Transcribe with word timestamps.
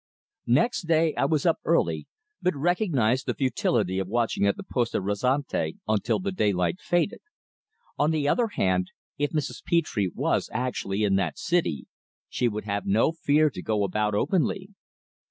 Next 0.47 0.87
day, 0.87 1.13
I 1.15 1.25
was 1.25 1.45
up 1.45 1.59
early, 1.63 2.07
but 2.41 2.55
recognised 2.55 3.27
the 3.27 3.35
futility 3.35 3.99
of 3.99 4.07
watching 4.07 4.47
at 4.47 4.57
the 4.57 4.63
Poste 4.63 4.95
Restante 4.99 5.73
until 5.87 6.17
the 6.17 6.31
daylight 6.31 6.79
faded. 6.79 7.19
On 7.99 8.09
the 8.09 8.27
other 8.27 8.47
hand, 8.47 8.87
if 9.19 9.29
Mrs. 9.29 9.63
Petre 9.63 10.09
was 10.15 10.49
actually 10.51 11.03
in 11.03 11.17
that 11.17 11.37
city, 11.37 11.85
she 12.29 12.47
would 12.47 12.63
have 12.65 12.87
no 12.87 13.11
fear 13.11 13.51
to 13.51 13.61
go 13.61 13.83
about 13.83 14.15
openly. 14.15 14.69